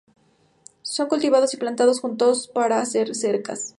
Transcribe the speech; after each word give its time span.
Son 0.81 1.07
cultivados 1.07 1.53
y 1.53 1.57
plantados 1.57 1.99
juntos 1.99 2.47
para 2.47 2.81
hacer 2.81 3.13
cercas. 3.13 3.69